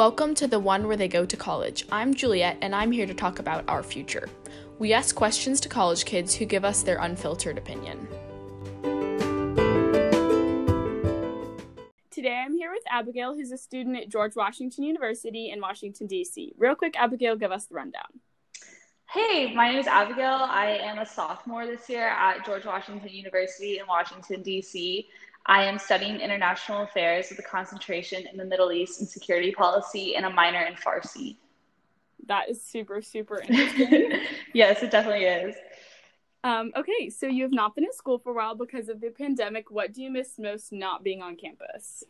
Welcome 0.00 0.34
to 0.36 0.48
the 0.48 0.58
one 0.58 0.86
where 0.86 0.96
they 0.96 1.08
go 1.08 1.26
to 1.26 1.36
college. 1.36 1.84
I'm 1.92 2.14
Juliet, 2.14 2.56
and 2.62 2.74
I'm 2.74 2.90
here 2.90 3.04
to 3.04 3.12
talk 3.12 3.38
about 3.38 3.68
our 3.68 3.82
future. 3.82 4.30
We 4.78 4.94
ask 4.94 5.14
questions 5.14 5.60
to 5.60 5.68
college 5.68 6.06
kids 6.06 6.34
who 6.34 6.46
give 6.46 6.64
us 6.64 6.82
their 6.82 6.96
unfiltered 6.96 7.58
opinion. 7.58 8.08
Today 12.10 12.42
I'm 12.42 12.54
here 12.54 12.70
with 12.72 12.82
Abigail, 12.90 13.34
who's 13.34 13.52
a 13.52 13.58
student 13.58 13.98
at 13.98 14.08
George 14.08 14.36
Washington 14.36 14.84
University 14.84 15.50
in 15.50 15.60
Washington, 15.60 16.06
D.C. 16.06 16.54
Real 16.56 16.74
quick, 16.74 16.98
Abigail, 16.98 17.36
give 17.36 17.52
us 17.52 17.66
the 17.66 17.74
rundown. 17.74 18.20
Hey, 19.10 19.52
my 19.54 19.68
name 19.68 19.80
is 19.80 19.86
Abigail. 19.86 20.46
I 20.48 20.78
am 20.80 21.00
a 21.00 21.04
sophomore 21.04 21.66
this 21.66 21.90
year 21.90 22.08
at 22.08 22.46
George 22.46 22.64
Washington 22.64 23.10
University 23.10 23.80
in 23.80 23.86
Washington, 23.86 24.40
D.C. 24.42 25.08
I 25.50 25.64
am 25.64 25.80
studying 25.80 26.20
international 26.20 26.84
affairs 26.84 27.28
with 27.28 27.40
a 27.40 27.42
concentration 27.42 28.24
in 28.28 28.36
the 28.36 28.44
Middle 28.44 28.70
East 28.70 29.00
and 29.00 29.08
security 29.08 29.50
policy 29.50 30.14
and 30.14 30.24
a 30.24 30.30
minor 30.30 30.62
in 30.62 30.74
Farsi. 30.74 31.38
That 32.26 32.48
is 32.48 32.62
super, 32.62 33.02
super 33.02 33.40
interesting. 33.48 34.12
yes, 34.54 34.80
it 34.84 34.92
definitely 34.92 35.24
is. 35.24 35.56
Um, 36.44 36.70
okay, 36.76 37.10
so 37.10 37.26
you 37.26 37.42
have 37.42 37.52
not 37.52 37.74
been 37.74 37.82
in 37.82 37.92
school 37.92 38.20
for 38.20 38.30
a 38.30 38.36
while 38.36 38.54
because 38.54 38.88
of 38.88 39.00
the 39.00 39.10
pandemic. 39.10 39.72
What 39.72 39.92
do 39.92 40.04
you 40.04 40.10
miss 40.12 40.38
most 40.38 40.72
not 40.72 41.02
being 41.02 41.20
on 41.20 41.34
campus? 41.34 42.04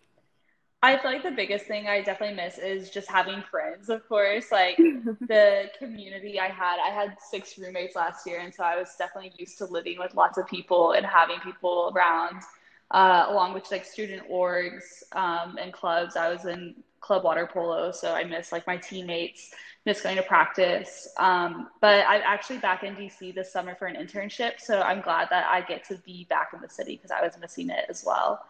I 0.83 0.99
feel 0.99 1.11
like 1.11 1.23
the 1.23 1.31
biggest 1.31 1.65
thing 1.65 1.87
I 1.87 2.03
definitely 2.03 2.37
miss 2.37 2.59
is 2.59 2.91
just 2.91 3.09
having 3.09 3.43
friends, 3.51 3.89
of 3.89 4.07
course. 4.07 4.53
Like 4.53 4.77
the 4.77 5.71
community 5.79 6.39
I 6.39 6.49
had, 6.49 6.77
I 6.79 6.91
had 6.91 7.17
six 7.31 7.57
roommates 7.57 7.97
last 7.97 8.27
year, 8.27 8.41
and 8.41 8.53
so 8.55 8.65
I 8.65 8.77
was 8.77 8.95
definitely 8.99 9.33
used 9.39 9.57
to 9.59 9.65
living 9.65 9.99
with 9.99 10.15
lots 10.15 10.37
of 10.37 10.47
people 10.47 10.93
and 10.93 11.07
having 11.07 11.41
people 11.41 11.91
around 11.95 12.43
uh, 12.91 13.27
along 13.29 13.55
with 13.55 13.71
like 13.71 13.85
student 13.85 14.29
orgs 14.31 15.03
um, 15.13 15.59
and 15.61 15.73
clubs. 15.73 16.17
I 16.17 16.33
was 16.33 16.45
in 16.47 16.75
club 17.01 17.25
water 17.25 17.49
polo, 17.51 17.93
so 17.93 18.13
I 18.13 18.25
miss 18.25 18.53
like 18.53 18.67
my 18.67 18.77
teammates, 18.77 19.53
miss 19.87 20.01
going 20.01 20.17
to 20.17 20.23
practice. 20.23 21.09
Um, 21.19 21.69
but 21.81 22.05
I'm 22.07 22.23
actually 22.25 22.59
back 22.59 22.83
in 22.83 22.95
DC 22.95 23.35
this 23.35 23.53
summer 23.53 23.75
for 23.75 23.87
an 23.87 23.97
internship, 23.97 24.61
so 24.61 24.81
I'm 24.81 25.01
glad 25.01 25.29
that 25.31 25.47
I 25.49 25.63
get 25.63 25.85
to 25.85 25.97
be 25.99 26.27
back 26.29 26.51
in 26.55 26.61
the 26.61 26.69
city 26.69 26.97
because 26.97 27.11
I 27.11 27.23
was 27.23 27.33
missing 27.41 27.71
it 27.71 27.87
as 27.89 28.05
well. 28.05 28.45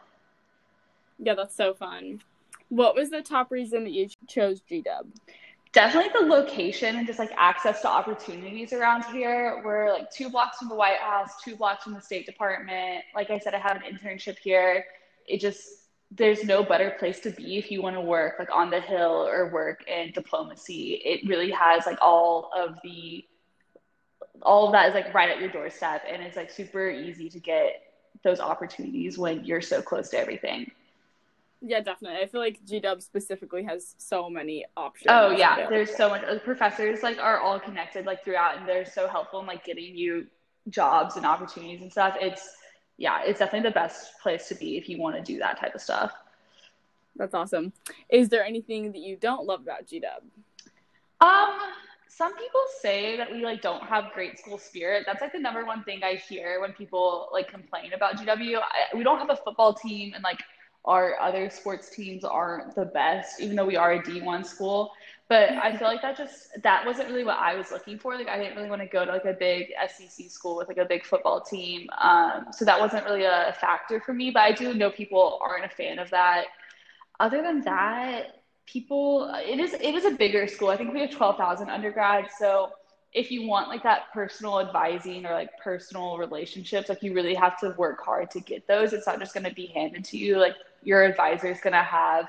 Yeah, 1.19 1.35
that's 1.35 1.55
so 1.55 1.75
fun. 1.75 2.23
What 2.71 2.95
was 2.95 3.11
the 3.11 3.21
top 3.21 3.51
reason 3.51 3.85
that 3.85 3.91
you 3.91 4.09
chose 4.27 4.63
GW? 4.71 4.85
Definitely 5.73 6.11
the 6.19 6.27
location 6.27 6.97
and 6.97 7.07
just 7.07 7.19
like 7.19 7.31
access 7.37 7.81
to 7.83 7.89
opportunities 7.89 8.73
around 8.73 9.05
here. 9.05 9.63
We're 9.65 9.93
like 9.93 10.11
two 10.11 10.31
blocks 10.31 10.59
from 10.59 10.69
the 10.69 10.75
White 10.75 10.99
House, 10.99 11.31
two 11.45 11.57
blocks 11.57 11.85
from 11.85 11.95
the 11.95 12.01
State 12.01 12.27
Department. 12.27 13.05
Like 13.15 13.31
I 13.31 13.39
said, 13.39 13.55
I 13.55 13.59
have 13.59 13.77
an 13.77 13.83
internship 13.83 14.39
here. 14.39 14.85
It 15.27 15.41
just 15.41 15.63
there's 16.13 16.43
no 16.43 16.65
better 16.65 16.97
place 16.99 17.21
to 17.21 17.31
be 17.31 17.57
if 17.57 17.71
you 17.71 17.83
want 17.83 17.95
to 17.95 18.01
work 18.01 18.35
like 18.41 18.49
on 18.53 18.69
the 18.69 18.81
hill 18.81 19.29
or 19.29 19.49
work 19.53 19.87
in 19.87 20.11
diplomacy. 20.13 21.01
It 21.05 21.29
really 21.29 21.53
has 21.53 21.87
like 21.87 21.99
all 22.03 22.51
of 22.57 22.77
the 22.83 23.25
all 24.43 24.67
of 24.67 24.73
that 24.73 24.89
is 24.89 24.95
like 24.95 25.13
right 25.15 25.31
at 25.31 25.39
your 25.39 25.51
doorstep 25.51 26.03
and 26.11 26.23
it's 26.23 26.37
like 26.37 26.51
super 26.51 26.91
easy 26.91 27.29
to 27.29 27.39
get 27.39 27.83
those 28.25 28.41
opportunities 28.41 29.19
when 29.19 29.45
you're 29.45 29.61
so 29.61 29.81
close 29.81 30.09
to 30.11 30.19
everything. 30.19 30.71
Yeah, 31.63 31.81
definitely. 31.81 32.23
I 32.23 32.27
feel 32.27 32.41
like 32.41 32.61
GW 32.65 33.03
specifically 33.03 33.65
has 33.65 33.95
so 33.99 34.31
many 34.31 34.65
options. 34.77 35.09
Oh 35.11 35.31
yeah, 35.31 35.55
available. 35.55 35.77
there's 35.77 35.97
so 35.97 36.09
much. 36.09 36.23
The 36.23 36.41
professors 36.41 37.03
like 37.03 37.19
are 37.19 37.39
all 37.39 37.61
connected 37.61 38.07
like 38.07 38.25
throughout, 38.25 38.59
and 38.59 38.69
they're 38.69 38.87
so 38.87 39.07
helpful 39.09 39.41
in 39.41 39.47
like 39.47 39.65
getting 39.65 39.95
you 39.95 40.27
jobs 40.71 41.17
and 41.17 41.27
opportunities 41.27 41.83
and 41.83 41.93
stuff. 41.93 42.17
It's 42.21 42.49
yeah, 42.97 43.23
it's 43.25 43.39
definitely 43.39 43.69
the 43.69 43.75
best 43.75 44.19
place 44.23 44.49
to 44.49 44.55
be 44.55 44.79
if 44.79 44.89
you 44.89 44.99
want 44.99 45.17
to 45.17 45.23
do 45.23 45.39
that 45.39 45.59
type 45.59 45.75
of 45.75 45.83
stuff. 45.83 46.13
That's 47.17 47.35
awesome. 47.35 47.73
Is 48.09 48.31
there 48.31 48.45
anything 48.45 48.93
that 48.93 49.01
you 49.01 49.17
don't 49.17 49.47
love 49.47 49.61
about 49.61 49.87
GW? 49.87 50.05
Um, 51.21 51.59
some 52.09 52.35
people 52.37 52.61
say 52.81 53.17
that 53.19 53.31
we 53.31 53.45
like 53.45 53.61
don't 53.61 53.83
have 53.83 54.13
great 54.15 54.39
school 54.39 54.57
spirit. 54.57 55.05
That's 55.07 55.21
like 55.21 55.33
the 55.33 55.39
number 55.39 55.67
one 55.67 55.85
thing 55.85 56.03
I 56.03 56.15
hear 56.15 56.61
when 56.61 56.73
people 56.73 57.29
like 57.33 57.49
complain 57.49 57.93
about 57.93 58.17
GW. 58.17 58.57
I, 58.59 58.97
we 58.97 59.03
don't 59.03 59.19
have 59.19 59.31
a 59.31 59.37
football 59.37 59.75
team 59.75 60.13
and 60.15 60.23
like 60.23 60.41
our 60.85 61.19
other 61.21 61.51
sports 61.51 61.91
teams 61.91 62.25
aren't 62.25 62.75
the 62.75 62.87
best, 62.87 63.41
even 63.41 63.57
though 63.57 63.67
we 63.67 63.77
are 63.77 63.93
a 63.93 64.03
D1 64.03 64.43
school. 64.43 64.93
But 65.29 65.51
I 65.51 65.77
feel 65.77 65.87
like 65.87 66.03
that 66.03 66.17
just 66.17 66.49
that 66.63 66.85
wasn't 66.85 67.09
really 67.09 67.25
what 67.25 67.39
I 67.39 67.55
was 67.55 67.71
looking 67.71 67.99
for. 67.99 68.17
Like 68.17 68.29
I 68.29 68.37
didn't 68.39 68.57
really 68.57 68.69
want 68.69 68.83
to 68.83 68.89
go 68.89 69.05
to 69.05 69.13
like 69.13 69.25
a 69.25 69.33
big 69.35 69.69
SEC 69.89 70.29
school 70.29 70.57
with 70.57 70.69
like 70.69 70.79
a 70.79 70.85
big 70.85 71.05
football 71.05 71.41
team. 71.41 71.89
Um, 71.99 72.47
so 72.53 72.65
that 72.65 72.81
wasn't 72.81 73.05
really 73.05 73.25
a 73.25 73.55
factor 73.61 74.01
for 74.01 74.13
me. 74.13 74.31
But 74.31 74.41
I 74.41 74.53
do 74.53 74.75
know 74.75 74.91
people 74.91 75.39
aren't 75.43 75.65
a 75.65 75.69
fan 75.69 75.99
of 75.99 76.11
that. 76.11 76.47
Other 77.21 77.43
than 77.43 77.63
that, 77.63 78.43
people 78.67 79.33
it 79.45 79.61
is 79.61 79.73
it 79.75 79.95
is 79.95 80.05
a 80.05 80.13
bigger 80.13 80.47
school. 80.49 80.69
I 80.69 80.77
think 80.77 80.93
we 80.93 81.01
have 81.01 81.11
twelve 81.11 81.37
thousand 81.37 81.71
undergrads. 81.71 82.31
So 82.39 82.71
if 83.13 83.31
you 83.31 83.47
want 83.47 83.69
like 83.69 83.83
that 83.83 84.13
personal 84.13 84.61
advising 84.61 85.27
or 85.27 85.33
like 85.33 85.51
personal 85.63 86.17
relationships, 86.17 86.89
like 86.89 87.03
you 87.03 87.13
really 87.13 87.35
have 87.35 87.59
to 87.61 87.75
work 87.77 88.01
hard 88.05 88.31
to 88.31 88.41
get 88.41 88.67
those. 88.69 88.93
It's 88.93 89.07
not 89.07 89.19
just 89.19 89.35
going 89.35 89.45
to 89.45 89.55
be 89.55 89.67
handed 89.67 90.05
to 90.07 90.17
you. 90.17 90.39
Like 90.39 90.55
your 90.83 91.03
advisor 91.03 91.49
is 91.49 91.61
going 91.61 91.73
to 91.73 91.83
have 91.83 92.29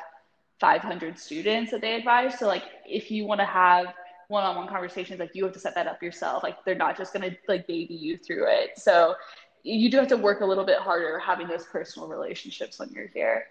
500 0.59 1.19
students 1.19 1.71
that 1.71 1.81
they 1.81 1.95
advise. 1.95 2.39
So 2.39 2.47
like 2.47 2.63
if 2.85 3.11
you 3.11 3.25
want 3.25 3.39
to 3.41 3.45
have 3.45 3.93
one-on-one 4.29 4.67
conversations, 4.67 5.19
like 5.19 5.35
you 5.35 5.43
have 5.43 5.53
to 5.53 5.59
set 5.59 5.75
that 5.75 5.87
up 5.87 6.01
yourself. 6.01 6.41
Like 6.41 6.63
they're 6.65 6.73
not 6.73 6.97
just 6.97 7.13
going 7.13 7.29
to 7.29 7.37
like 7.47 7.67
baby 7.67 7.93
you 7.93 8.17
through 8.17 8.47
it. 8.47 8.71
So 8.77 9.15
you 9.63 9.91
do 9.91 9.97
have 9.97 10.07
to 10.07 10.17
work 10.17 10.41
a 10.41 10.45
little 10.45 10.65
bit 10.65 10.79
harder 10.79 11.19
having 11.19 11.47
those 11.47 11.65
personal 11.65 12.07
relationships 12.07 12.79
when 12.79 12.89
you're 12.89 13.09
here. 13.13 13.45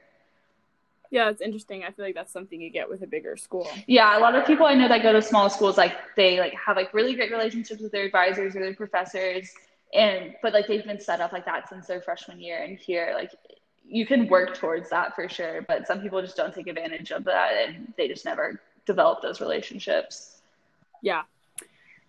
Yeah, 1.10 1.28
it's 1.28 1.40
interesting. 1.40 1.82
I 1.82 1.90
feel 1.90 2.04
like 2.04 2.14
that's 2.14 2.32
something 2.32 2.60
you 2.60 2.70
get 2.70 2.88
with 2.88 3.02
a 3.02 3.06
bigger 3.06 3.36
school. 3.36 3.68
Yeah, 3.88 4.16
a 4.16 4.20
lot 4.20 4.36
of 4.36 4.46
people 4.46 4.66
I 4.66 4.74
know 4.74 4.86
that 4.86 5.02
go 5.02 5.12
to 5.12 5.20
small 5.20 5.50
schools, 5.50 5.76
like 5.76 5.94
they 6.16 6.38
like 6.38 6.54
have 6.54 6.76
like 6.76 6.94
really 6.94 7.14
great 7.14 7.32
relationships 7.32 7.80
with 7.80 7.90
their 7.90 8.04
advisors 8.04 8.54
or 8.54 8.60
their 8.60 8.74
professors, 8.74 9.50
and 9.92 10.34
but 10.40 10.52
like 10.52 10.68
they've 10.68 10.84
been 10.84 11.00
set 11.00 11.20
up 11.20 11.32
like 11.32 11.44
that 11.46 11.68
since 11.68 11.88
their 11.88 12.00
freshman 12.00 12.40
year. 12.40 12.62
And 12.62 12.78
here, 12.78 13.12
like 13.14 13.32
you 13.84 14.06
can 14.06 14.28
work 14.28 14.54
towards 14.54 14.88
that 14.90 15.16
for 15.16 15.28
sure, 15.28 15.62
but 15.62 15.84
some 15.86 16.00
people 16.00 16.22
just 16.22 16.36
don't 16.36 16.54
take 16.54 16.68
advantage 16.68 17.10
of 17.10 17.24
that, 17.24 17.54
and 17.54 17.92
they 17.96 18.06
just 18.06 18.24
never 18.24 18.60
develop 18.86 19.20
those 19.20 19.40
relationships. 19.40 20.40
Yeah, 21.02 21.22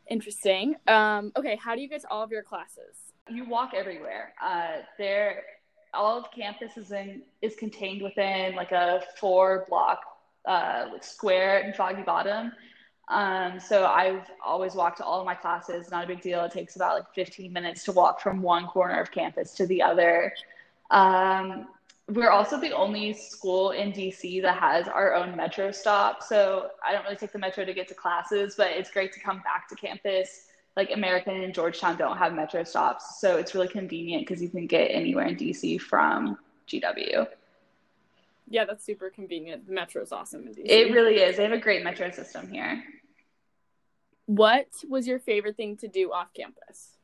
interesting. 0.08 0.76
Um, 0.88 1.32
okay, 1.36 1.56
how 1.56 1.74
do 1.74 1.82
you 1.82 1.90
get 1.90 2.02
to 2.02 2.10
all 2.10 2.22
of 2.22 2.30
your 2.30 2.44
classes? 2.44 2.96
You 3.28 3.46
walk 3.46 3.72
everywhere. 3.76 4.34
Uh, 4.40 4.84
there 5.00 5.44
all 5.94 6.18
of 6.18 6.32
campus 6.32 6.78
is 6.78 6.92
in 6.92 7.22
is 7.42 7.56
contained 7.56 8.02
within 8.02 8.56
like 8.56 8.72
a 8.72 9.02
four 9.20 9.66
block 9.70 10.00
uh, 10.46 10.86
like 10.92 11.04
square 11.04 11.60
in 11.60 11.74
Foggy 11.74 12.04
Bottom. 12.04 12.52
Um, 13.08 13.60
so 13.60 13.86
I've 13.86 14.30
always 14.44 14.74
walked 14.74 14.98
to 14.98 15.04
all 15.04 15.20
of 15.20 15.26
my 15.26 15.36
classes. 15.36 15.92
Not 15.92 16.06
a 16.06 16.08
big 16.08 16.22
deal. 16.22 16.44
It 16.46 16.52
takes 16.52 16.78
about 16.78 16.96
like 16.96 17.14
15 17.14 17.52
minutes 17.52 17.84
to 17.86 17.92
walk 17.92 18.22
from 18.22 18.42
one 18.42 18.68
corner 18.68 19.00
of 19.00 19.12
campus 19.12 19.54
to 19.56 19.68
the 19.68 19.82
other. 19.82 20.34
Um, 20.92 21.68
we're 22.08 22.30
also 22.30 22.60
the 22.60 22.72
only 22.72 23.14
school 23.14 23.72
in 23.72 23.92
DC 23.92 24.42
that 24.42 24.58
has 24.58 24.88
our 24.88 25.14
own 25.14 25.36
metro 25.36 25.72
stop. 25.72 26.24
So 26.24 26.70
I 26.86 26.94
don't 26.94 27.04
really 27.04 27.16
take 27.16 27.32
the 27.32 27.40
metro 27.40 27.66
to 27.66 27.74
get 27.74 27.88
to 27.90 27.94
classes, 27.94 28.56
but 28.58 28.72
it's 28.72 28.92
great 28.92 29.14
to 29.14 29.20
come 29.20 29.40
back 29.40 29.68
to 29.70 29.76
campus 29.76 30.48
like 30.78 30.92
American 30.94 31.42
and 31.42 31.54
Georgetown 31.54 31.98
don't 31.98 32.18
have 32.18 32.34
metro 32.34 32.64
stops, 32.64 33.20
so 33.20 33.38
it's 33.38 33.54
really 33.54 33.68
convenient 33.68 34.26
because 34.26 34.42
you 34.42 34.50
can 34.50 34.68
get 34.68 34.86
anywhere 34.86 35.26
in 35.26 35.36
DC 35.36 35.82
from 35.82 36.38
GW. 36.68 37.28
Yeah, 38.50 38.66
that's 38.66 38.86
super 38.86 39.10
convenient. 39.10 39.66
The 39.68 39.74
metro 39.74 40.02
is 40.02 40.12
awesome 40.12 40.48
in 40.48 40.54
DC. 40.54 40.66
It 40.66 40.92
really 40.92 41.16
is. 41.16 41.38
They 41.38 41.44
have 41.44 41.52
a 41.52 41.58
great 41.58 41.84
metro 41.84 42.12
system 42.12 42.50
here. 42.50 42.84
What 44.26 44.68
was 44.88 45.08
your 45.08 45.20
favorite 45.20 45.58
thing 45.58 45.78
to 45.78 45.88
do 45.88 46.12
off 46.12 46.34
campus? 46.34 46.98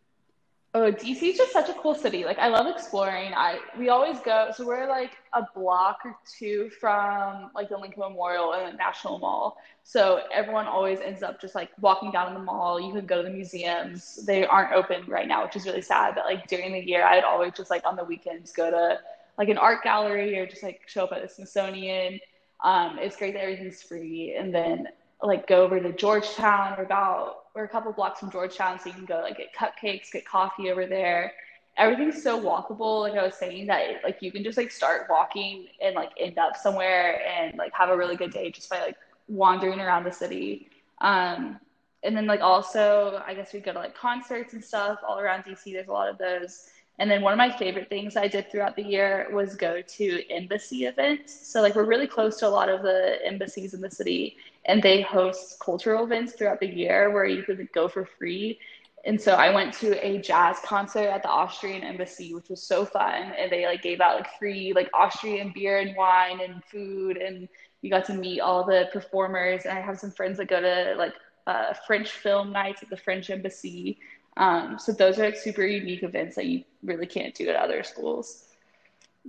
Oh, 0.80 0.92
DC 0.92 1.24
is 1.24 1.38
just 1.38 1.52
such 1.52 1.70
a 1.70 1.74
cool 1.74 1.96
city. 1.96 2.24
Like 2.24 2.38
I 2.38 2.50
love 2.50 2.68
exploring. 2.68 3.34
I 3.34 3.58
we 3.80 3.90
always 3.90 4.20
go. 4.20 4.52
So 4.56 4.64
we're 4.64 4.88
like 4.88 5.14
a 5.34 5.42
block 5.56 6.02
or 6.06 6.16
two 6.38 6.70
from 6.70 7.50
like 7.56 7.70
the 7.70 7.78
Lincoln 7.78 8.02
Memorial 8.02 8.54
and 8.54 8.72
the 8.72 8.78
National 8.78 9.18
Mall. 9.18 9.58
So 9.82 10.22
everyone 10.32 10.68
always 10.68 11.00
ends 11.00 11.24
up 11.24 11.42
just 11.42 11.56
like 11.56 11.72
walking 11.82 12.12
down 12.12 12.28
in 12.28 12.36
the 12.36 12.44
mall. 12.44 12.80
You 12.80 12.94
can 12.94 13.08
go 13.08 13.18
to 13.18 13.24
the 13.24 13.34
museums. 13.34 14.24
They 14.28 14.46
aren't 14.46 14.72
open 14.72 15.04
right 15.08 15.28
now, 15.28 15.44
which 15.46 15.56
is 15.56 15.66
really 15.66 15.82
sad. 15.82 16.14
But 16.14 16.26
like 16.26 16.48
during 16.48 16.72
the 16.74 16.80
year, 16.80 17.04
I'd 17.04 17.24
always 17.24 17.54
just 17.54 17.72
like 17.72 17.84
on 17.84 17.96
the 17.96 18.04
weekends 18.04 18.52
go 18.52 18.70
to 18.70 19.00
like 19.40 19.50
an 19.50 19.58
art 19.58 19.82
gallery 19.84 20.38
or 20.38 20.46
just 20.46 20.62
like 20.62 20.82
show 20.86 21.06
up 21.06 21.12
at 21.12 21.24
the 21.24 21.28
Smithsonian. 21.28 22.20
Um, 22.64 23.00
it's 23.00 23.18
great 23.18 23.34
that 23.34 23.42
everything's 23.42 23.82
free, 23.82 24.36
and 24.38 24.54
then 24.54 24.90
like 25.24 25.48
go 25.48 25.64
over 25.64 25.80
to 25.80 25.92
Georgetown. 25.92 26.76
We're 26.78 26.84
about 26.84 27.47
we're 27.58 27.64
a 27.64 27.68
couple 27.68 27.92
blocks 27.92 28.20
from 28.20 28.32
Georgetown, 28.32 28.80
so 28.80 28.88
you 28.88 28.94
can 28.94 29.06
go 29.06 29.20
like 29.20 29.38
get 29.38 29.54
cupcakes, 29.54 30.12
get 30.12 30.26
coffee 30.26 30.70
over 30.70 30.86
there. 30.86 31.34
Everything's 31.76 32.22
so 32.22 32.40
walkable, 32.40 33.02
like 33.02 33.16
I 33.16 33.24
was 33.24 33.36
saying, 33.36 33.66
that 33.68 34.04
like 34.04 34.22
you 34.22 34.32
can 34.32 34.44
just 34.44 34.58
like 34.58 34.72
start 34.72 35.08
walking 35.10 35.66
and 35.82 35.96
like 35.96 36.12
end 36.20 36.38
up 36.38 36.56
somewhere 36.56 37.20
and 37.28 37.58
like 37.58 37.74
have 37.74 37.90
a 37.90 37.98
really 37.98 38.16
good 38.16 38.32
day 38.32 38.52
just 38.52 38.70
by 38.70 38.80
like 38.80 38.96
wandering 39.28 39.80
around 39.80 40.04
the 40.04 40.12
city. 40.12 40.70
Um, 41.02 41.60
and 42.04 42.16
then 42.16 42.28
like 42.28 42.42
also, 42.42 43.22
I 43.26 43.34
guess 43.34 43.54
we 43.54 43.60
go 43.60 43.74
to 43.74 43.80
like 43.80 43.96
concerts 43.96 44.54
and 44.54 44.64
stuff 44.64 45.00
all 45.08 45.20
around 45.20 45.44
DC. 45.44 45.74
There's 45.74 45.88
a 45.88 45.92
lot 45.92 46.10
of 46.10 46.20
those. 46.20 46.70
And 47.00 47.10
then 47.10 47.22
one 47.22 47.32
of 47.32 47.38
my 47.38 47.56
favorite 47.56 47.90
things 47.90 48.16
I 48.16 48.28
did 48.28 48.52
throughout 48.52 48.76
the 48.76 48.84
year 48.84 49.28
was 49.32 49.56
go 49.56 49.82
to 49.82 50.32
embassy 50.32 50.86
events. 50.86 51.48
So 51.48 51.62
like 51.62 51.76
we're 51.76 51.86
really 51.86 52.08
close 52.08 52.38
to 52.38 52.48
a 52.48 52.50
lot 52.50 52.70
of 52.70 52.82
the 52.82 53.20
embassies 53.24 53.74
in 53.74 53.82
the 53.82 53.92
city 53.92 54.38
and 54.66 54.82
they 54.82 55.02
host 55.02 55.60
cultural 55.60 56.04
events 56.04 56.34
throughout 56.34 56.60
the 56.60 56.68
year 56.68 57.12
where 57.12 57.26
you 57.26 57.44
could 57.44 57.72
go 57.72 57.88
for 57.88 58.06
free. 58.06 58.60
And 59.06 59.22
so 59.22 59.34
I 59.34 59.54
went 59.54 59.74
to 59.76 60.06
a 60.06 60.18
jazz 60.18 60.58
concert 60.66 61.08
at 61.08 61.22
the 61.22 61.30
Austrian 61.30 61.84
embassy, 61.84 62.34
which 62.34 62.50
was 62.50 62.64
so 62.64 62.84
fun. 62.84 63.32
And 63.38 63.52
they 63.52 63.66
like 63.66 63.84
gave 63.84 64.02
out 64.02 64.16
like 64.16 64.38
free 64.40 64.74
like 64.74 64.90
Austrian 64.94 65.52
beer 65.54 65.80
and 65.80 65.96
wine 65.96 66.42
and 66.42 66.64
food 66.66 67.18
and 67.18 67.48
you 67.82 67.92
got 67.92 68.06
to 68.06 68.14
meet 68.14 68.42
all 68.42 68.66
the 68.66 68.90
performers. 68.92 69.66
And 69.66 69.78
I 69.78 69.82
have 69.82 70.00
some 70.00 70.12
friends 70.12 70.38
that 70.40 70.48
go 70.48 70.60
to 70.60 70.96
like 70.98 71.14
uh, 71.46 71.74
French 71.86 72.10
film 72.10 72.52
nights 72.52 72.84
at 72.84 72.90
the 72.90 72.98
French 72.98 73.30
embassy. 73.30 74.00
Um, 74.38 74.78
so 74.80 74.92
those 74.92 75.20
are 75.20 75.26
like 75.26 75.36
super 75.36 75.66
unique 75.66 76.04
events 76.04 76.36
that 76.36 76.46
you 76.46 76.64
really 76.84 77.08
can't 77.08 77.34
do 77.34 77.50
at 77.50 77.56
other 77.56 77.84
schools. 77.84 78.46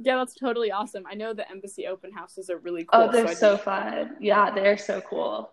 Yeah, 0.00 0.16
that's 0.16 0.34
totally 0.34 0.70
awesome. 0.70 1.04
I 1.10 1.14
know 1.14 1.34
the 1.34 1.50
embassy 1.50 1.86
open 1.86 2.12
houses 2.12 2.50
are 2.50 2.58
really 2.58 2.84
cool. 2.84 3.08
Oh, 3.08 3.12
they're 3.12 3.26
so, 3.28 3.34
so 3.34 3.56
fun. 3.56 4.16
Yeah, 4.20 4.54
they're 4.54 4.78
so 4.78 5.00
cool. 5.00 5.50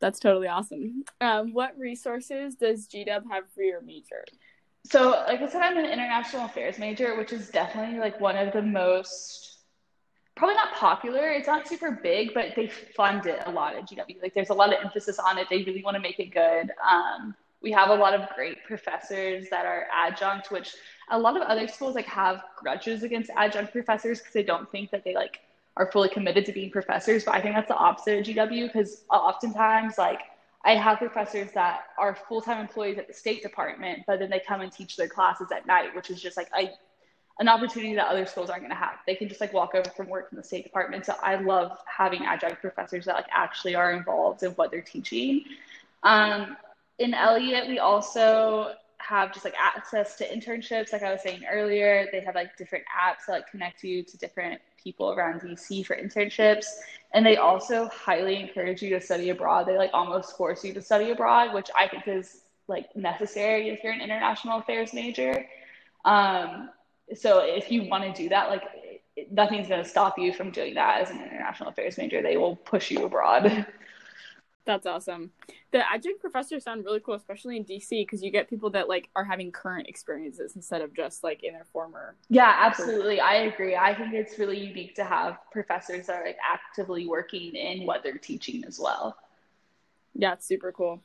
That's 0.00 0.18
totally 0.18 0.48
awesome. 0.48 1.04
Um, 1.20 1.54
what 1.54 1.78
resources 1.78 2.56
does 2.56 2.86
GW 2.86 3.30
have 3.30 3.44
for 3.54 3.62
your 3.62 3.80
major? 3.80 4.24
So, 4.84 5.10
like 5.26 5.40
I 5.40 5.48
said, 5.48 5.62
I'm 5.62 5.78
an 5.78 5.86
international 5.86 6.44
affairs 6.44 6.78
major, 6.78 7.16
which 7.16 7.32
is 7.32 7.48
definitely 7.48 7.98
like 7.98 8.20
one 8.20 8.36
of 8.36 8.52
the 8.52 8.60
most 8.60 9.54
probably 10.36 10.56
not 10.56 10.74
popular. 10.74 11.30
It's 11.30 11.46
not 11.46 11.66
super 11.66 11.92
big, 11.92 12.34
but 12.34 12.48
they 12.56 12.66
fund 12.66 13.24
it 13.26 13.42
a 13.46 13.50
lot 13.50 13.76
at 13.76 13.88
GW. 13.88 14.20
Like 14.20 14.34
there's 14.34 14.50
a 14.50 14.54
lot 14.54 14.74
of 14.74 14.84
emphasis 14.84 15.18
on 15.18 15.38
it. 15.38 15.46
They 15.48 15.62
really 15.62 15.82
want 15.82 15.94
to 15.94 16.00
make 16.00 16.18
it 16.18 16.34
good. 16.34 16.72
Um, 16.86 17.34
we 17.64 17.72
have 17.72 17.88
a 17.88 17.94
lot 17.94 18.12
of 18.12 18.28
great 18.36 18.62
professors 18.64 19.48
that 19.48 19.64
are 19.64 19.86
adjunct, 19.90 20.50
which 20.50 20.74
a 21.10 21.18
lot 21.18 21.34
of 21.34 21.42
other 21.42 21.66
schools 21.66 21.94
like 21.94 22.04
have 22.04 22.44
grudges 22.58 23.02
against 23.02 23.30
adjunct 23.36 23.72
professors 23.72 24.18
because 24.18 24.34
they 24.34 24.42
don't 24.42 24.70
think 24.70 24.90
that 24.90 25.02
they 25.02 25.14
like 25.14 25.40
are 25.78 25.90
fully 25.90 26.10
committed 26.10 26.44
to 26.44 26.52
being 26.52 26.70
professors. 26.70 27.24
But 27.24 27.34
I 27.34 27.40
think 27.40 27.54
that's 27.54 27.68
the 27.68 27.76
opposite 27.76 28.18
at 28.18 28.26
GW 28.26 28.66
because 28.66 29.04
oftentimes 29.10 29.96
like 29.96 30.20
I 30.62 30.76
have 30.76 30.98
professors 30.98 31.52
that 31.52 31.84
are 31.98 32.14
full 32.14 32.42
time 32.42 32.60
employees 32.60 32.98
at 32.98 33.08
the 33.08 33.14
State 33.14 33.42
Department, 33.42 34.02
but 34.06 34.18
then 34.18 34.28
they 34.28 34.42
come 34.46 34.60
and 34.60 34.70
teach 34.70 34.96
their 34.96 35.08
classes 35.08 35.48
at 35.50 35.66
night, 35.66 35.96
which 35.96 36.10
is 36.10 36.20
just 36.20 36.36
like 36.36 36.50
a 36.56 36.70
an 37.40 37.48
opportunity 37.48 37.94
that 37.94 38.06
other 38.06 38.26
schools 38.26 38.50
aren't 38.50 38.62
going 38.62 38.70
to 38.70 38.76
have. 38.76 38.98
They 39.06 39.16
can 39.16 39.28
just 39.28 39.40
like 39.40 39.54
walk 39.54 39.74
over 39.74 39.90
from 39.96 40.08
work 40.08 40.28
in 40.30 40.36
the 40.36 40.44
State 40.44 40.64
Department. 40.64 41.06
So 41.06 41.14
I 41.20 41.36
love 41.36 41.72
having 41.86 42.26
adjunct 42.26 42.60
professors 42.60 43.06
that 43.06 43.14
like 43.14 43.26
actually 43.32 43.74
are 43.74 43.90
involved 43.92 44.42
in 44.42 44.52
what 44.52 44.70
they're 44.70 44.82
teaching. 44.82 45.44
Um, 46.04 46.56
in 46.98 47.14
Elliott, 47.14 47.68
we 47.68 47.78
also 47.78 48.72
have 48.98 49.32
just 49.32 49.44
like 49.44 49.54
access 49.58 50.16
to 50.16 50.28
internships. 50.28 50.92
Like 50.92 51.02
I 51.02 51.12
was 51.12 51.22
saying 51.22 51.42
earlier, 51.50 52.06
they 52.12 52.20
have 52.20 52.34
like 52.34 52.56
different 52.56 52.84
apps 52.84 53.26
that 53.26 53.32
like 53.32 53.50
connect 53.50 53.82
you 53.84 54.02
to 54.02 54.16
different 54.16 54.60
people 54.82 55.10
around 55.10 55.40
DC 55.40 55.84
for 55.84 55.96
internships. 55.96 56.66
And 57.12 57.24
they 57.24 57.36
also 57.36 57.88
highly 57.88 58.40
encourage 58.40 58.82
you 58.82 58.90
to 58.90 59.00
study 59.00 59.30
abroad. 59.30 59.66
They 59.66 59.76
like 59.76 59.90
almost 59.92 60.36
force 60.36 60.64
you 60.64 60.72
to 60.74 60.82
study 60.82 61.10
abroad, 61.10 61.52
which 61.52 61.70
I 61.76 61.88
think 61.88 62.08
is 62.08 62.42
like 62.66 62.94
necessary 62.96 63.68
if 63.68 63.84
you're 63.84 63.92
an 63.92 64.00
international 64.00 64.58
affairs 64.58 64.94
major. 64.94 65.46
Um, 66.04 66.70
so 67.14 67.40
if 67.44 67.70
you 67.70 67.88
want 67.88 68.04
to 68.04 68.22
do 68.22 68.28
that, 68.30 68.48
like 68.48 68.62
nothing's 69.30 69.68
going 69.68 69.82
to 69.82 69.88
stop 69.88 70.18
you 70.18 70.32
from 70.32 70.50
doing 70.50 70.74
that 70.74 71.02
as 71.02 71.10
an 71.10 71.20
international 71.22 71.68
affairs 71.70 71.98
major. 71.98 72.22
They 72.22 72.36
will 72.36 72.56
push 72.56 72.90
you 72.90 73.04
abroad. 73.04 73.66
That's 74.66 74.86
awesome. 74.86 75.30
The 75.72 75.82
adjunct 75.92 76.20
professors 76.20 76.64
sound 76.64 76.84
really 76.84 77.00
cool, 77.00 77.14
especially 77.14 77.58
in 77.58 77.64
DC, 77.64 77.90
because 77.90 78.22
you 78.22 78.30
get 78.30 78.48
people 78.48 78.70
that 78.70 78.88
like 78.88 79.10
are 79.14 79.24
having 79.24 79.52
current 79.52 79.88
experiences 79.88 80.56
instead 80.56 80.80
of 80.80 80.94
just 80.94 81.22
like 81.22 81.42
in 81.44 81.52
their 81.52 81.66
former. 81.70 82.16
Yeah, 82.30 82.54
absolutely. 82.58 83.20
I 83.20 83.34
agree. 83.34 83.76
I 83.76 83.94
think 83.94 84.14
it's 84.14 84.38
really 84.38 84.58
unique 84.58 84.94
to 84.96 85.04
have 85.04 85.38
professors 85.52 86.06
that 86.06 86.16
are 86.16 86.24
like 86.24 86.38
actively 86.42 87.06
working 87.06 87.54
in 87.54 87.84
what 87.84 88.02
they're 88.02 88.16
teaching 88.16 88.64
as 88.64 88.80
well. 88.80 89.16
Yeah, 90.14 90.32
it's 90.32 90.46
super 90.46 90.72
cool. 90.72 91.00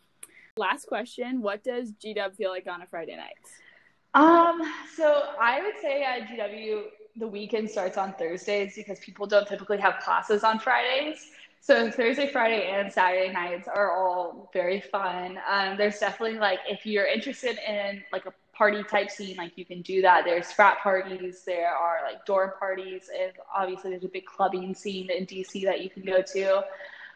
Last 0.55 0.87
question: 0.87 1.41
What 1.41 1.63
does 1.63 1.91
GW 1.91 2.35
feel 2.35 2.51
like 2.51 2.67
on 2.67 2.81
a 2.81 2.87
Friday 2.87 3.17
night? 3.17 3.35
Um, 4.13 4.61
so 4.95 5.23
I 5.39 5.61
would 5.61 5.75
say 5.81 6.03
at 6.03 6.27
GW 6.29 6.83
the 7.17 7.27
weekend 7.27 7.69
starts 7.69 7.97
on 7.97 8.13
Thursdays 8.13 8.75
because 8.75 8.99
people 8.99 9.27
don't 9.27 9.47
typically 9.47 9.77
have 9.77 9.99
classes 10.01 10.43
on 10.43 10.59
Fridays. 10.59 11.31
So 11.61 11.91
Thursday, 11.91 12.27
Friday, 12.27 12.71
and 12.71 12.91
Saturday 12.91 13.31
nights 13.31 13.67
are 13.67 13.91
all 13.95 14.49
very 14.53 14.79
fun. 14.79 15.37
Um, 15.49 15.77
there's 15.77 15.99
definitely 15.99 16.39
like 16.39 16.59
if 16.67 16.85
you're 16.85 17.05
interested 17.05 17.57
in 17.67 18.01
like 18.11 18.25
a 18.25 18.33
party 18.53 18.83
type 18.83 19.11
scene, 19.11 19.35
like 19.37 19.57
you 19.57 19.65
can 19.65 19.81
do 19.81 20.01
that. 20.01 20.23
There's 20.25 20.51
frat 20.51 20.79
parties, 20.79 21.43
there 21.45 21.69
are 21.69 21.99
like 22.03 22.25
dorm 22.25 22.51
parties, 22.59 23.09
and 23.17 23.33
obviously 23.55 23.91
there's 23.91 24.03
a 24.05 24.09
big 24.09 24.25
clubbing 24.25 24.73
scene 24.73 25.09
in 25.11 25.25
DC 25.25 25.63
that 25.65 25.81
you 25.81 25.89
can 25.89 26.03
go 26.03 26.21
to. 26.21 26.63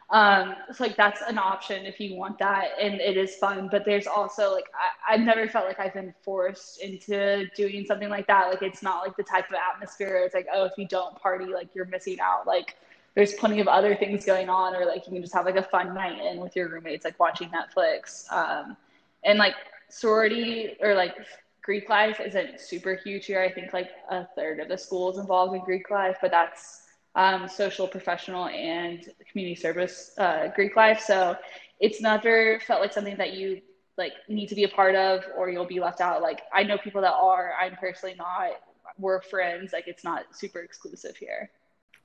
Um, 0.09 0.55
so 0.71 0.83
like 0.83 0.95
that's 0.95 1.21
an 1.27 1.37
option 1.37 1.85
if 1.85 1.99
you 1.99 2.15
want 2.15 2.37
that, 2.39 2.71
and 2.79 2.95
it 2.95 3.17
is 3.17 3.35
fun. 3.35 3.69
But 3.71 3.85
there's 3.85 4.07
also 4.07 4.53
like 4.53 4.65
I, 4.75 5.13
I've 5.13 5.21
never 5.21 5.47
felt 5.47 5.65
like 5.65 5.79
I've 5.79 5.93
been 5.93 6.13
forced 6.21 6.81
into 6.81 7.47
doing 7.55 7.85
something 7.85 8.09
like 8.09 8.27
that. 8.27 8.49
Like 8.49 8.61
it's 8.61 8.83
not 8.83 9.05
like 9.05 9.15
the 9.15 9.23
type 9.23 9.49
of 9.49 9.55
atmosphere. 9.73 10.21
It's 10.25 10.35
like 10.35 10.47
oh, 10.53 10.65
if 10.65 10.73
you 10.77 10.87
don't 10.87 11.15
party, 11.15 11.45
like 11.45 11.69
you're 11.73 11.85
missing 11.85 12.19
out. 12.19 12.45
Like 12.45 12.75
there's 13.15 13.33
plenty 13.33 13.59
of 13.59 13.67
other 13.67 13.95
things 13.95 14.25
going 14.25 14.49
on, 14.49 14.75
or 14.75 14.85
like 14.85 15.05
you 15.05 15.13
can 15.13 15.21
just 15.21 15.33
have 15.33 15.45
like 15.45 15.55
a 15.55 15.63
fun 15.63 15.93
night 15.93 16.19
in 16.19 16.39
with 16.39 16.55
your 16.55 16.69
roommates, 16.69 17.05
like 17.05 17.19
watching 17.19 17.49
Netflix. 17.49 18.31
Um, 18.31 18.75
and 19.23 19.39
like 19.39 19.55
sorority 19.89 20.75
or 20.81 20.95
like 20.95 21.15
Greek 21.61 21.89
life 21.89 22.19
isn't 22.19 22.59
super 22.59 22.95
huge 22.95 23.25
here. 23.25 23.41
I 23.41 23.51
think 23.51 23.71
like 23.71 23.91
a 24.09 24.25
third 24.35 24.59
of 24.59 24.67
the 24.67 24.77
school 24.77 25.11
is 25.11 25.17
involved 25.17 25.55
in 25.55 25.61
Greek 25.61 25.89
life, 25.89 26.17
but 26.21 26.31
that's 26.31 26.81
um, 27.15 27.47
social, 27.47 27.87
professional, 27.87 28.47
and 28.47 29.07
community 29.31 29.55
service 29.55 30.11
uh, 30.17 30.47
Greek 30.55 30.75
life. 30.75 30.99
So 30.99 31.37
it's 31.79 32.01
never 32.01 32.59
felt 32.61 32.81
like 32.81 32.93
something 32.93 33.17
that 33.17 33.33
you 33.33 33.61
like 33.97 34.13
need 34.27 34.47
to 34.47 34.55
be 34.55 34.63
a 34.63 34.69
part 34.69 34.95
of 34.95 35.23
or 35.37 35.49
you'll 35.49 35.65
be 35.65 35.79
left 35.79 36.01
out. 36.01 36.23
Like 36.23 36.41
I 36.51 36.63
know 36.63 36.77
people 36.77 37.01
that 37.01 37.13
are. 37.13 37.53
I'm 37.61 37.75
personally 37.75 38.15
not. 38.17 38.53
We're 38.97 39.21
friends. 39.21 39.71
Like 39.71 39.87
it's 39.87 40.03
not 40.03 40.35
super 40.35 40.59
exclusive 40.59 41.15
here 41.15 41.51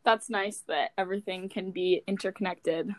that's 0.08 0.30
nice 0.30 0.62
that 0.68 0.92
everything 0.96 1.50
can 1.50 1.70
be 1.70 2.02
interconnected. 2.06 2.94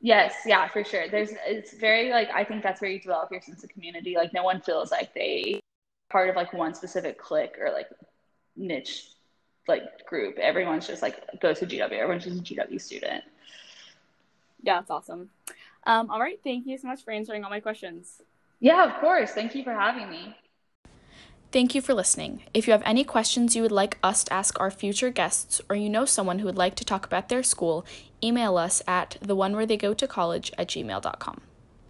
Yes, 0.00 0.32
yeah, 0.46 0.66
for 0.66 0.82
sure. 0.82 1.10
There's 1.10 1.32
it's 1.46 1.74
very 1.74 2.08
like 2.10 2.30
I 2.34 2.42
think 2.42 2.62
that's 2.62 2.80
where 2.80 2.90
you 2.90 2.98
develop 2.98 3.30
your 3.30 3.42
sense 3.42 3.62
of 3.64 3.68
community. 3.68 4.14
Like 4.16 4.32
no 4.32 4.42
one 4.42 4.62
feels 4.62 4.90
like 4.90 5.12
they 5.12 5.60
part 6.08 6.30
of 6.30 6.36
like 6.36 6.54
one 6.54 6.74
specific 6.74 7.18
clique 7.18 7.56
or 7.60 7.70
like 7.70 7.88
niche 8.56 9.10
like 9.68 10.06
group. 10.06 10.38
Everyone's 10.38 10.86
just 10.86 11.02
like 11.02 11.20
goes 11.42 11.58
to 11.58 11.66
GW. 11.66 11.92
Everyone's 11.92 12.24
just 12.24 12.40
a 12.40 12.54
GW 12.54 12.80
student. 12.80 13.24
Yeah, 14.62 14.76
that's 14.76 14.90
awesome. 14.90 15.28
Um, 15.86 16.08
all 16.08 16.18
right, 16.18 16.40
thank 16.42 16.66
you 16.66 16.78
so 16.78 16.88
much 16.88 17.04
for 17.04 17.10
answering 17.10 17.44
all 17.44 17.50
my 17.50 17.60
questions. 17.60 18.22
Yeah, 18.60 18.86
of 18.86 18.98
course. 19.02 19.32
Thank 19.32 19.54
you 19.54 19.64
for 19.64 19.74
having 19.74 20.08
me. 20.08 20.34
Thank 21.54 21.76
you 21.76 21.80
for 21.80 21.94
listening. 21.94 22.42
If 22.52 22.66
you 22.66 22.72
have 22.72 22.82
any 22.84 23.04
questions 23.04 23.54
you 23.54 23.62
would 23.62 23.70
like 23.70 23.96
us 24.02 24.24
to 24.24 24.32
ask 24.32 24.58
our 24.58 24.72
future 24.72 25.10
guests, 25.10 25.60
or 25.70 25.76
you 25.76 25.88
know 25.88 26.04
someone 26.04 26.40
who 26.40 26.46
would 26.46 26.58
like 26.58 26.74
to 26.74 26.84
talk 26.84 27.06
about 27.06 27.28
their 27.28 27.44
school, 27.44 27.86
email 28.24 28.56
us 28.56 28.82
at 28.88 29.18
the 29.22 29.36
one 29.36 29.54
where 29.54 29.64
they 29.64 29.76
go 29.76 29.94
to 29.94 30.08
college 30.08 30.50
at 30.58 30.66
gmail.com. 30.66 31.42